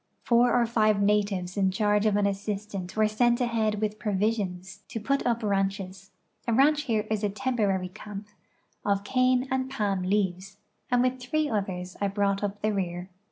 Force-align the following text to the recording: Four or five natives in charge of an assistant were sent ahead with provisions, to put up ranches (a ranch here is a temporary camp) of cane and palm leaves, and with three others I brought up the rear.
Four 0.23 0.59
or 0.59 0.65
five 0.65 0.99
natives 0.99 1.55
in 1.55 1.69
charge 1.69 2.07
of 2.07 2.15
an 2.15 2.25
assistant 2.25 2.95
were 2.97 3.07
sent 3.07 3.39
ahead 3.39 3.79
with 3.79 3.99
provisions, 3.99 4.81
to 4.87 4.99
put 4.99 5.23
up 5.27 5.43
ranches 5.43 6.09
(a 6.47 6.53
ranch 6.55 6.85
here 6.85 7.05
is 7.11 7.23
a 7.23 7.29
temporary 7.29 7.89
camp) 7.89 8.27
of 8.83 9.03
cane 9.03 9.47
and 9.51 9.69
palm 9.69 10.01
leaves, 10.01 10.57
and 10.89 11.03
with 11.03 11.19
three 11.21 11.47
others 11.47 11.97
I 12.01 12.07
brought 12.07 12.43
up 12.43 12.63
the 12.63 12.73
rear. 12.73 13.11